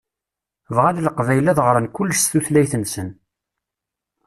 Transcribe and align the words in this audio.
Bɣan 0.75 1.03
Leqbayel 1.05 1.47
ad 1.51 1.59
ɣṛen 1.67 1.85
kullec 1.95 2.17
s 2.21 2.25
tutlayt-nsen. 2.31 3.09